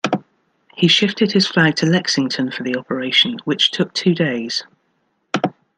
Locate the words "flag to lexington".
1.45-2.49